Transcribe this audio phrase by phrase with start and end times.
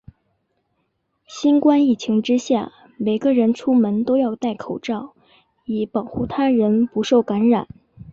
[1.27, 5.13] 新冠疫情之下，每个人出门都要带口罩，
[5.65, 7.67] 以保护他人不受感染。